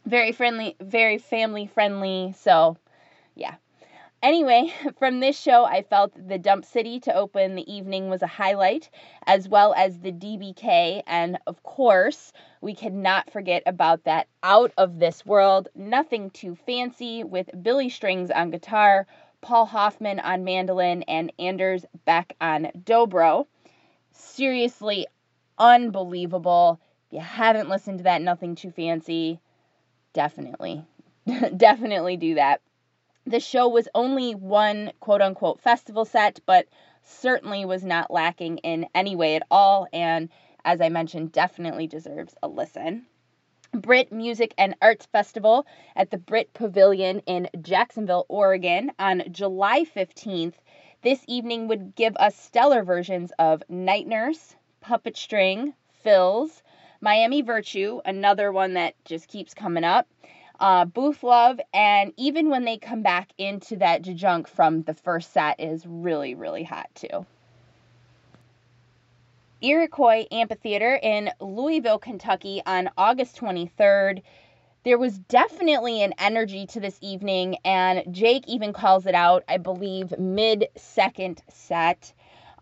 Very 0.04 0.32
friendly, 0.32 0.76
very 0.80 1.18
family 1.18 1.66
friendly. 1.66 2.34
So, 2.38 2.76
yeah. 3.34 3.54
Anyway, 4.22 4.72
from 4.98 5.20
this 5.20 5.38
show, 5.38 5.64
I 5.64 5.82
felt 5.82 6.12
the 6.28 6.38
Dump 6.38 6.64
City 6.64 7.00
to 7.00 7.14
open 7.14 7.54
the 7.54 7.72
evening 7.72 8.08
was 8.08 8.22
a 8.22 8.26
highlight, 8.26 8.90
as 9.26 9.48
well 9.48 9.74
as 9.74 9.98
the 9.98 10.12
DBK. 10.12 11.02
And 11.06 11.38
of 11.46 11.62
course, 11.62 12.32
we 12.60 12.74
cannot 12.74 13.30
forget 13.30 13.62
about 13.66 14.04
that 14.04 14.28
Out 14.42 14.72
of 14.76 14.98
This 14.98 15.24
World, 15.26 15.68
Nothing 15.74 16.30
Too 16.30 16.54
Fancy 16.54 17.24
with 17.24 17.50
Billy 17.62 17.88
Strings 17.88 18.30
on 18.30 18.50
guitar, 18.50 19.06
Paul 19.42 19.66
Hoffman 19.66 20.20
on 20.20 20.44
mandolin, 20.44 21.02
and 21.02 21.32
Anders 21.38 21.84
Beck 22.04 22.34
on 22.40 22.68
dobro 22.84 23.46
seriously 24.16 25.06
unbelievable. 25.58 26.80
If 27.06 27.12
you 27.14 27.20
haven't 27.20 27.68
listened 27.68 27.98
to 27.98 28.04
that 28.04 28.22
Nothing 28.22 28.54
Too 28.54 28.70
Fancy, 28.70 29.40
definitely, 30.12 30.84
definitely 31.56 32.16
do 32.16 32.34
that. 32.34 32.60
The 33.26 33.40
show 33.40 33.68
was 33.68 33.88
only 33.94 34.34
one 34.34 34.92
quote 35.00 35.20
unquote 35.20 35.60
festival 35.60 36.04
set, 36.04 36.40
but 36.46 36.66
certainly 37.02 37.64
was 37.64 37.84
not 37.84 38.10
lacking 38.10 38.58
in 38.58 38.86
any 38.94 39.16
way 39.16 39.36
at 39.36 39.46
all. 39.50 39.88
And 39.92 40.28
as 40.64 40.80
I 40.80 40.88
mentioned, 40.88 41.32
definitely 41.32 41.86
deserves 41.86 42.34
a 42.42 42.48
listen. 42.48 43.06
Britt 43.72 44.12
Music 44.12 44.54
and 44.56 44.76
Arts 44.80 45.06
Festival 45.06 45.66
at 45.96 46.10
the 46.10 46.18
Britt 46.18 46.54
Pavilion 46.54 47.20
in 47.26 47.48
Jacksonville, 47.60 48.26
Oregon 48.28 48.92
on 48.98 49.24
July 49.30 49.84
15th 49.84 50.54
this 51.02 51.22
evening 51.28 51.68
would 51.68 51.94
give 51.94 52.16
us 52.16 52.34
stellar 52.34 52.82
versions 52.82 53.30
of 53.38 53.62
Night 53.68 54.08
Nurse, 54.08 54.56
Puppet 54.80 55.16
String, 55.16 55.74
Fills, 56.02 56.62
Miami 57.00 57.42
Virtue, 57.42 58.00
another 58.04 58.50
one 58.50 58.74
that 58.74 58.94
just 59.04 59.28
keeps 59.28 59.54
coming 59.54 59.84
up, 59.84 60.08
uh, 60.60 60.84
Booth 60.84 61.22
Love, 61.22 61.60
and 61.72 62.12
even 62.16 62.50
when 62.50 62.64
they 62.64 62.78
come 62.78 63.02
back 63.02 63.32
into 63.38 63.76
that 63.76 64.02
junk 64.02 64.48
from 64.48 64.82
the 64.82 64.94
first 64.94 65.32
set 65.32 65.60
is 65.60 65.84
really, 65.86 66.34
really 66.34 66.64
hot 66.64 66.88
too. 66.94 67.26
Iroquois 69.62 70.26
Amphitheater 70.30 70.98
in 71.02 71.30
Louisville, 71.40 71.98
Kentucky 71.98 72.62
on 72.66 72.90
August 72.96 73.40
23rd 73.40 74.22
there 74.86 74.98
was 74.98 75.18
definitely 75.18 76.00
an 76.04 76.14
energy 76.16 76.64
to 76.66 76.78
this 76.78 76.96
evening, 77.00 77.56
and 77.64 78.04
Jake 78.14 78.44
even 78.46 78.72
calls 78.72 79.04
it 79.06 79.16
out, 79.16 79.42
I 79.48 79.56
believe, 79.56 80.16
mid 80.16 80.68
second 80.76 81.42
set. 81.48 82.12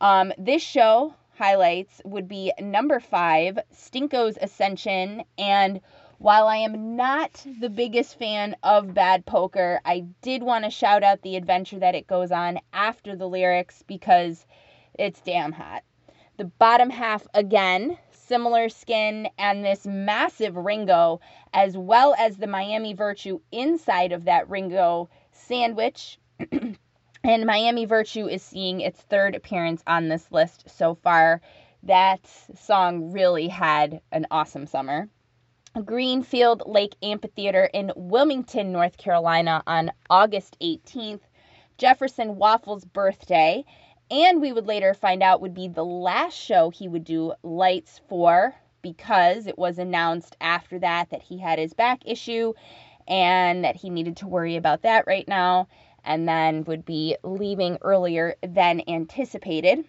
Um, 0.00 0.32
this 0.38 0.62
show 0.62 1.12
highlights 1.36 2.00
would 2.02 2.26
be 2.26 2.50
number 2.58 2.98
five, 2.98 3.58
Stinko's 3.74 4.38
Ascension. 4.40 5.24
And 5.36 5.82
while 6.18 6.46
I 6.46 6.56
am 6.56 6.96
not 6.96 7.44
the 7.60 7.70
biggest 7.70 8.18
fan 8.18 8.56
of 8.62 8.94
Bad 8.94 9.26
Poker, 9.26 9.80
I 9.84 10.00
did 10.22 10.42
want 10.42 10.64
to 10.64 10.70
shout 10.70 11.02
out 11.02 11.22
the 11.22 11.36
adventure 11.36 11.78
that 11.78 11.94
it 11.94 12.06
goes 12.06 12.32
on 12.32 12.60
after 12.72 13.16
the 13.16 13.28
lyrics 13.28 13.82
because 13.86 14.46
it's 14.94 15.20
damn 15.20 15.52
hot. 15.52 15.82
The 16.36 16.44
bottom 16.44 16.90
half 16.90 17.26
again 17.34 17.98
similar 18.26 18.68
skin, 18.68 19.28
and 19.38 19.64
this 19.64 19.86
massive 19.86 20.56
Ringo, 20.56 21.20
as 21.52 21.76
well 21.76 22.14
as 22.18 22.36
the 22.36 22.46
Miami 22.46 22.94
Virtue 22.94 23.40
inside 23.52 24.12
of 24.12 24.24
that 24.24 24.48
Ringo 24.48 25.08
sandwich. 25.32 26.18
and 27.24 27.46
Miami 27.46 27.84
Virtue 27.84 28.26
is 28.26 28.42
seeing 28.42 28.80
its 28.80 29.00
third 29.02 29.34
appearance 29.34 29.82
on 29.86 30.08
this 30.08 30.30
list 30.32 30.64
so 30.66 30.94
far. 30.94 31.40
That 31.82 32.20
song 32.58 33.12
really 33.12 33.48
had 33.48 34.00
an 34.10 34.26
awesome 34.30 34.66
summer. 34.66 35.08
Greenfield 35.82 36.62
Lake 36.66 36.94
Amphitheater 37.02 37.64
in 37.72 37.90
Wilmington, 37.96 38.70
North 38.70 38.96
Carolina 38.96 39.62
on 39.66 39.90
August 40.08 40.56
18th. 40.60 41.22
Jefferson 41.78 42.36
Waffles' 42.36 42.84
birthday 42.84 43.64
and 44.10 44.40
we 44.40 44.52
would 44.52 44.66
later 44.66 44.94
find 44.94 45.22
out 45.22 45.40
would 45.40 45.54
be 45.54 45.66
the 45.66 45.84
last 45.84 46.34
show 46.36 46.70
he 46.70 46.86
would 46.86 47.04
do 47.04 47.32
lights 47.42 48.00
for 48.08 48.54
because 48.82 49.46
it 49.46 49.58
was 49.58 49.78
announced 49.78 50.36
after 50.40 50.78
that 50.78 51.10
that 51.10 51.22
he 51.22 51.38
had 51.38 51.58
his 51.58 51.74
back 51.74 52.02
issue 52.04 52.52
and 53.08 53.64
that 53.64 53.76
he 53.76 53.90
needed 53.90 54.16
to 54.18 54.28
worry 54.28 54.56
about 54.56 54.82
that 54.82 55.06
right 55.06 55.26
now 55.26 55.66
and 56.04 56.28
then 56.28 56.62
would 56.64 56.84
be 56.84 57.16
leaving 57.24 57.78
earlier 57.80 58.36
than 58.46 58.82
anticipated. 58.86 59.84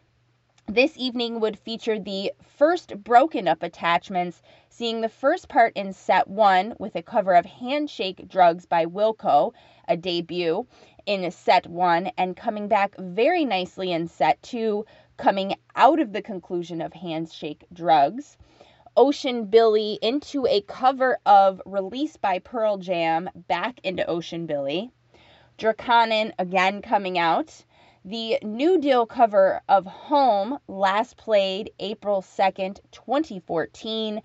This 0.67 0.97
evening 0.97 1.41
would 1.41 1.59
feature 1.59 1.99
the 1.99 2.33
first 2.41 3.03
broken 3.03 3.47
up 3.47 3.61
attachments, 3.61 4.41
seeing 4.67 4.99
the 4.99 5.09
first 5.09 5.47
part 5.47 5.73
in 5.75 5.93
set 5.93 6.27
one 6.27 6.75
with 6.79 6.95
a 6.95 7.03
cover 7.03 7.35
of 7.35 7.45
Handshake 7.45 8.27
Drugs 8.27 8.65
by 8.65 8.87
Wilco, 8.87 9.53
a 9.87 9.95
debut, 9.95 10.65
in 11.05 11.29
set 11.29 11.67
one 11.67 12.07
and 12.17 12.35
coming 12.35 12.67
back 12.67 12.95
very 12.97 13.45
nicely 13.45 13.91
in 13.91 14.07
set 14.07 14.41
two, 14.41 14.87
coming 15.17 15.55
out 15.75 15.99
of 15.99 16.13
the 16.13 16.23
conclusion 16.23 16.81
of 16.81 16.93
Handshake 16.93 17.63
Drugs. 17.71 18.35
Ocean 18.97 19.45
Billy 19.45 19.99
into 20.01 20.47
a 20.47 20.61
cover 20.61 21.19
of 21.27 21.61
Release 21.67 22.17
by 22.17 22.39
Pearl 22.39 22.77
Jam 22.77 23.29
back 23.47 23.79
into 23.83 24.03
Ocean 24.07 24.47
Billy. 24.47 24.89
Draconian 25.57 26.33
again 26.39 26.81
coming 26.81 27.19
out. 27.19 27.63
The 28.07 28.37
New 28.43 28.79
Deal 28.79 29.07
cover 29.07 29.61
of 29.67 29.87
Home 29.87 30.59
last 30.67 31.17
played 31.17 31.71
April 31.79 32.21
2nd, 32.21 32.79
2014 32.91 34.21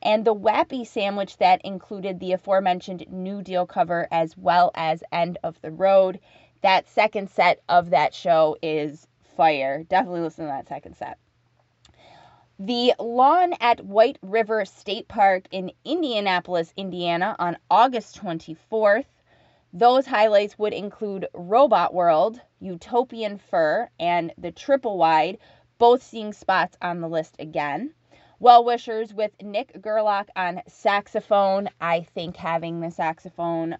and 0.00 0.24
the 0.24 0.32
Wappy 0.32 0.86
sandwich 0.86 1.38
that 1.38 1.60
included 1.64 2.20
the 2.20 2.30
aforementioned 2.30 3.06
New 3.10 3.42
Deal 3.42 3.66
cover 3.66 4.06
as 4.12 4.36
well 4.36 4.70
as 4.76 5.02
End 5.10 5.38
of 5.42 5.60
the 5.62 5.72
Road. 5.72 6.20
That 6.62 6.88
second 6.88 7.28
set 7.28 7.60
of 7.68 7.90
that 7.90 8.14
show 8.14 8.56
is 8.62 9.08
fire. 9.36 9.82
Definitely 9.82 10.20
listen 10.20 10.44
to 10.44 10.52
that 10.52 10.68
second 10.68 10.96
set. 10.96 11.18
The 12.60 12.94
lawn 13.00 13.54
at 13.60 13.84
White 13.84 14.18
River 14.22 14.64
State 14.64 15.08
Park 15.08 15.48
in 15.50 15.72
Indianapolis, 15.84 16.72
Indiana 16.76 17.34
on 17.40 17.56
August 17.68 18.16
24th. 18.22 19.06
Those 19.76 20.06
highlights 20.06 20.56
would 20.56 20.72
include 20.72 21.26
Robot 21.34 21.92
World, 21.92 22.40
Utopian 22.60 23.38
Fur, 23.38 23.90
and 23.98 24.32
the 24.38 24.52
Triple 24.52 24.96
Wide, 24.96 25.38
both 25.78 26.00
seeing 26.00 26.32
spots 26.32 26.76
on 26.80 27.00
the 27.00 27.08
list 27.08 27.34
again. 27.40 27.92
Well 28.38 28.64
Wishers 28.64 29.12
with 29.12 29.32
Nick 29.42 29.82
Gerlach 29.82 30.28
on 30.36 30.62
saxophone. 30.68 31.70
I 31.80 32.02
think 32.02 32.36
having 32.36 32.80
the 32.80 32.92
saxophone 32.92 33.76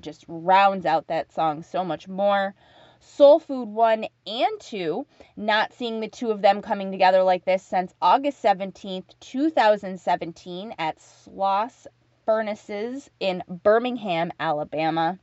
just 0.00 0.24
rounds 0.26 0.84
out 0.84 1.06
that 1.06 1.30
song 1.30 1.62
so 1.62 1.84
much 1.84 2.08
more. 2.08 2.56
Soul 2.98 3.38
Food 3.38 3.68
1 3.68 4.04
and 4.26 4.60
2, 4.60 5.06
not 5.36 5.72
seeing 5.72 6.00
the 6.00 6.08
two 6.08 6.32
of 6.32 6.42
them 6.42 6.60
coming 6.60 6.90
together 6.90 7.22
like 7.22 7.44
this 7.44 7.62
since 7.62 7.94
August 8.02 8.42
17th, 8.42 9.14
2017 9.20 10.74
at 10.76 10.98
Sloss 10.98 11.86
Furnaces 12.24 13.08
in 13.20 13.44
Birmingham, 13.48 14.32
Alabama. 14.40 15.20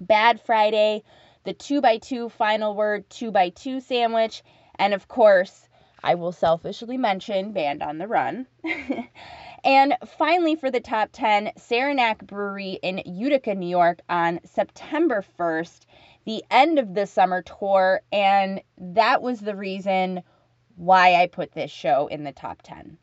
Bad 0.00 0.40
Friday, 0.40 1.02
the 1.44 1.54
2x2 1.54 2.30
final 2.30 2.74
word 2.74 3.08
2x2 3.10 3.82
sandwich, 3.82 4.42
and 4.76 4.94
of 4.94 5.08
course, 5.08 5.68
I 6.04 6.14
will 6.16 6.32
selfishly 6.32 6.96
mention 6.96 7.52
Band 7.52 7.82
on 7.82 7.98
the 7.98 8.08
Run. 8.08 8.46
and 9.64 9.96
finally, 10.18 10.56
for 10.56 10.70
the 10.70 10.80
top 10.80 11.10
10, 11.12 11.52
Saranac 11.56 12.26
Brewery 12.26 12.78
in 12.82 13.02
Utica, 13.06 13.54
New 13.54 13.68
York 13.68 14.00
on 14.08 14.40
September 14.44 15.24
1st, 15.38 15.86
the 16.24 16.42
end 16.50 16.78
of 16.78 16.94
the 16.94 17.06
summer 17.06 17.42
tour. 17.42 18.00
And 18.10 18.62
that 18.78 19.22
was 19.22 19.40
the 19.40 19.54
reason 19.54 20.22
why 20.76 21.14
I 21.14 21.26
put 21.26 21.52
this 21.52 21.70
show 21.70 22.08
in 22.08 22.24
the 22.24 22.32
top 22.32 22.62
10. 22.62 22.98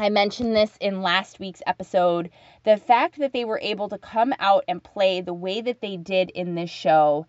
I 0.00 0.08
mentioned 0.08 0.56
this 0.56 0.78
in 0.80 1.02
last 1.02 1.38
week's 1.38 1.60
episode. 1.66 2.30
The 2.64 2.78
fact 2.78 3.18
that 3.18 3.34
they 3.34 3.44
were 3.44 3.60
able 3.62 3.90
to 3.90 3.98
come 3.98 4.32
out 4.38 4.64
and 4.66 4.82
play 4.82 5.20
the 5.20 5.34
way 5.34 5.60
that 5.60 5.82
they 5.82 5.98
did 5.98 6.30
in 6.30 6.54
this 6.54 6.70
show 6.70 7.26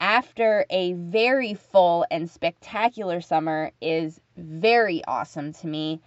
after 0.00 0.66
a 0.68 0.92
very 0.92 1.54
full 1.54 2.04
and 2.10 2.28
spectacular 2.28 3.22
summer 3.22 3.72
is 3.80 4.20
very 4.36 5.02
awesome 5.06 5.54
to 5.54 5.66
me. 5.66 6.02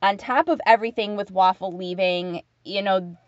On 0.00 0.16
top 0.16 0.48
of 0.48 0.58
everything 0.64 1.16
with 1.16 1.30
Waffle 1.30 1.76
leaving, 1.76 2.44
you 2.64 2.80
know, 2.80 3.18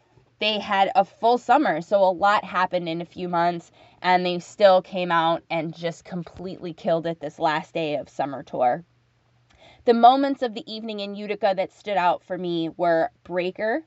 they 0.41 0.59
had 0.59 0.91
a 0.95 1.05
full 1.05 1.37
summer, 1.37 1.83
so 1.83 2.03
a 2.03 2.09
lot 2.09 2.43
happened 2.43 2.89
in 2.89 3.03
a 3.03 3.07
few 3.07 3.29
months, 3.29 3.71
and 4.01 4.25
they 4.25 4.39
still 4.39 4.81
came 4.81 5.13
out 5.13 5.43
and 5.51 5.77
just 5.77 6.07
completely 6.07 6.73
killed 6.73 7.07
it 7.07 7.21
this 7.21 7.39
last 7.39 7.75
day 7.75 7.97
of 7.97 8.09
summer 8.09 8.43
tour. 8.43 8.83
The 9.87 9.93
moments 9.93 10.41
of 10.41 10.55
the 10.55 10.73
evening 10.73 11.01
in 11.01 11.15
Utica 11.15 11.53
that 11.57 11.71
stood 11.71 11.99
out 11.99 12.23
for 12.23 12.39
me 12.39 12.71
were 12.71 13.11
Breaker, 13.23 13.85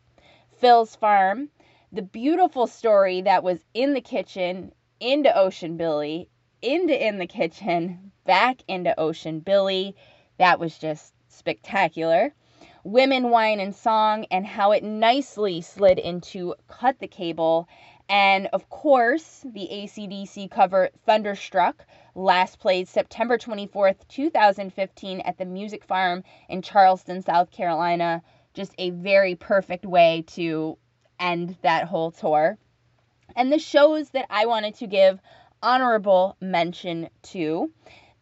Phil's 0.60 0.96
Farm, 0.96 1.50
the 1.92 2.04
beautiful 2.04 2.68
story 2.68 3.22
that 3.22 3.42
was 3.42 3.66
in 3.74 3.96
the 3.96 4.02
kitchen, 4.02 4.74
into 5.00 5.36
Ocean 5.36 5.76
Billy, 5.76 6.30
into 6.62 6.94
In 6.94 7.18
the 7.18 7.26
Kitchen, 7.26 8.12
back 8.26 8.62
into 8.68 9.00
Ocean 9.00 9.40
Billy. 9.40 9.96
That 10.38 10.60
was 10.60 10.78
just 10.78 11.16
spectacular. 11.30 12.32
Women, 12.84 13.32
Wine, 13.32 13.60
and 13.60 13.76
Song, 13.76 14.26
and 14.30 14.46
how 14.46 14.74
it 14.74 14.84
nicely 14.84 15.62
slid 15.62 15.98
into 15.98 16.54
Cut 16.68 17.00
the 17.00 17.08
Cable. 17.08 17.68
And 18.08 18.48
of 18.54 18.70
course, 18.70 19.44
the 19.44 19.68
ACDC 19.72 20.52
cover 20.52 20.90
Thunderstruck, 21.08 21.88
last 22.18 22.58
played 22.58 22.88
September 22.88 23.38
24th, 23.38 24.08
2015, 24.08 25.22
at 25.22 25.38
the 25.38 25.46
Music 25.46 25.84
Farm 25.84 26.24
in 26.50 26.64
Charleston, 26.64 27.22
South 27.22 27.52
Carolina. 27.52 28.24
Just 28.56 28.74
a 28.80 28.90
very 28.90 29.36
perfect 29.36 29.86
way 29.86 30.24
to 30.30 30.80
end 31.20 31.56
that 31.62 31.84
whole 31.84 32.10
tour. 32.10 32.58
And 33.36 33.54
the 33.54 33.60
shows 33.60 34.10
that 34.10 34.26
I 34.32 34.48
wanted 34.48 34.74
to 34.76 34.88
give 34.88 35.20
honorable 35.62 36.36
mention 36.42 37.10
to 37.22 37.72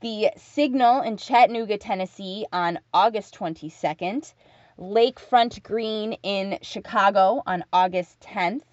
the 0.02 0.32
Signal 0.36 1.02
in 1.02 1.16
Chattanooga, 1.16 1.78
Tennessee 1.78 2.46
on 2.52 2.80
August 2.94 3.34
22nd, 3.36 4.34
Lakefront 4.78 5.64
Green 5.64 6.14
in 6.22 6.60
Chicago 6.62 7.42
on 7.48 7.64
August 7.72 8.20
10th, 8.20 8.64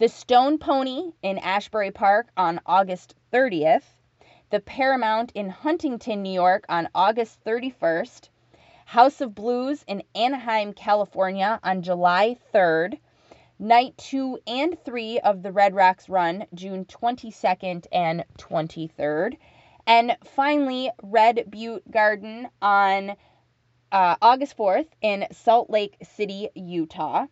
the 0.00 0.08
Stone 0.08 0.58
Pony 0.58 1.12
in 1.22 1.38
Asbury 1.38 1.92
Park 1.92 2.26
on 2.36 2.60
August 2.66 3.14
30th, 3.32 3.84
the 4.50 4.60
Paramount 4.60 5.32
in 5.34 5.50
Huntington, 5.50 6.22
New 6.22 6.32
York 6.32 6.64
on 6.68 6.88
August 6.94 7.44
31st, 7.44 8.28
House 8.86 9.20
of 9.20 9.34
Blues 9.34 9.84
in 9.86 10.02
Anaheim, 10.14 10.72
California 10.72 11.60
on 11.62 11.82
July 11.82 12.38
3rd, 12.54 12.98
night 13.58 13.96
2 13.98 14.38
and 14.46 14.82
3 14.84 15.20
of 15.20 15.42
the 15.42 15.52
Red 15.52 15.74
Rocks 15.74 16.08
run, 16.08 16.46
June 16.54 16.86
22nd 16.86 17.86
and 17.92 18.24
23rd, 18.38 19.36
and 19.86 20.16
finally 20.24 20.90
Red 21.02 21.50
Butte 21.50 21.90
Garden 21.90 22.48
on 22.62 23.10
uh, 23.92 24.16
August 24.22 24.56
4th 24.56 24.88
in 25.02 25.26
Salt 25.32 25.68
Lake 25.68 25.96
City, 26.02 26.48
Utah. 26.54 27.26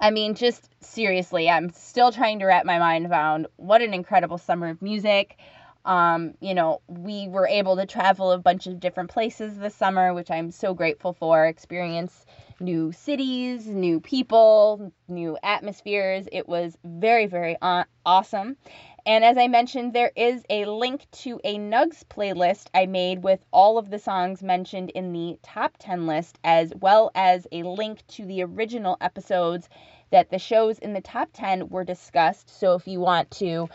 I 0.00 0.10
mean, 0.10 0.34
just 0.34 0.68
seriously, 0.80 1.50
I'm 1.50 1.70
still 1.70 2.12
trying 2.12 2.38
to 2.38 2.46
wrap 2.46 2.64
my 2.64 2.78
mind 2.78 3.06
around 3.06 3.48
what 3.56 3.82
an 3.82 3.92
incredible 3.92 4.38
summer 4.38 4.68
of 4.68 4.80
music. 4.80 5.36
Um, 5.84 6.34
you 6.40 6.54
know, 6.54 6.82
we 6.88 7.28
were 7.28 7.46
able 7.46 7.76
to 7.76 7.86
travel 7.86 8.32
a 8.32 8.38
bunch 8.38 8.66
of 8.66 8.80
different 8.80 9.10
places 9.10 9.56
this 9.58 9.74
summer, 9.74 10.12
which 10.12 10.30
I'm 10.30 10.50
so 10.50 10.74
grateful 10.74 11.12
for. 11.12 11.46
Experience 11.46 12.26
new 12.60 12.92
cities, 12.92 13.66
new 13.66 14.00
people, 14.00 14.92
new 15.08 15.38
atmospheres. 15.42 16.28
It 16.30 16.48
was 16.48 16.76
very, 16.84 17.26
very 17.26 17.56
awesome. 18.04 18.56
And 19.06 19.24
as 19.24 19.38
I 19.38 19.48
mentioned, 19.48 19.94
there 19.94 20.12
is 20.14 20.44
a 20.50 20.66
link 20.66 21.06
to 21.22 21.40
a 21.42 21.56
Nugs 21.56 22.04
playlist 22.04 22.66
I 22.74 22.84
made 22.84 23.22
with 23.22 23.42
all 23.50 23.78
of 23.78 23.88
the 23.88 23.98
songs 23.98 24.42
mentioned 24.42 24.90
in 24.90 25.12
the 25.12 25.38
top 25.42 25.76
10 25.78 26.06
list, 26.06 26.38
as 26.44 26.74
well 26.80 27.10
as 27.14 27.46
a 27.50 27.62
link 27.62 28.06
to 28.08 28.26
the 28.26 28.42
original 28.42 28.98
episodes 29.00 29.70
that 30.10 30.30
the 30.30 30.38
shows 30.38 30.78
in 30.78 30.92
the 30.92 31.00
top 31.00 31.30
10 31.32 31.70
were 31.70 31.84
discussed. 31.84 32.50
So 32.50 32.74
if 32.74 32.86
you 32.86 33.00
want 33.00 33.30
to 33.32 33.68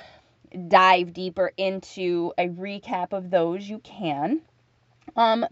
dive 0.68 1.14
deeper 1.14 1.52
into 1.58 2.34
a 2.38 2.48
recap 2.50 3.14
of 3.14 3.30
those, 3.30 3.68
you 3.68 3.80
can. 3.80 4.42
Um, 5.16 5.46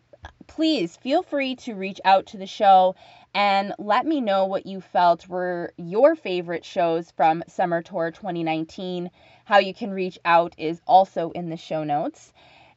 please 0.47 0.95
feel 0.97 1.23
free 1.23 1.55
to 1.55 1.73
reach 1.73 1.99
out 2.05 2.27
to 2.27 2.37
the 2.37 2.47
show 2.47 2.95
and 3.33 3.73
let 3.79 4.05
me 4.05 4.21
know 4.21 4.45
what 4.45 4.65
you 4.65 4.79
felt 4.79 5.27
were 5.27 5.73
your 5.77 6.15
favorite 6.15 6.63
shows 6.63 7.11
from 7.11 7.43
Summer 7.47 7.81
Tour 7.81 8.11
2019. 8.11 9.09
How 9.45 9.57
you 9.57 9.73
can 9.73 9.91
reach 9.91 10.19
out 10.23 10.53
is 10.57 10.81
also 10.85 11.31
in 11.31 11.49
the 11.49 11.57
show 11.57 11.83
notes. 11.83 12.31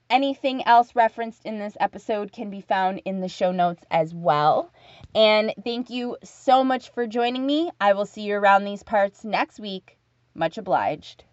Anything 0.08 0.62
else 0.64 0.94
referenced 0.94 1.44
in 1.44 1.58
this 1.58 1.76
episode 1.80 2.32
can 2.32 2.48
be 2.48 2.60
found 2.60 3.02
in 3.04 3.20
the 3.20 3.28
show 3.28 3.52
notes 3.52 3.84
as 3.90 4.14
well. 4.14 4.70
And 5.14 5.52
thank 5.64 5.90
you 5.90 6.16
so 6.22 6.62
much 6.62 6.90
for 6.90 7.06
joining 7.06 7.44
me. 7.44 7.70
I 7.80 7.92
will 7.92 8.06
see 8.06 8.22
you 8.22 8.36
around 8.36 8.64
these 8.64 8.82
parts 8.82 9.24
next 9.24 9.58
week. 9.58 9.98
Much 10.34 10.58
obliged. 10.58 11.24